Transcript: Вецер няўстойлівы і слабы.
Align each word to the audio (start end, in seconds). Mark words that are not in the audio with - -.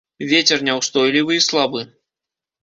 Вецер 0.29 0.63
няўстойлівы 0.69 1.37
і 1.37 1.45
слабы. 1.49 1.85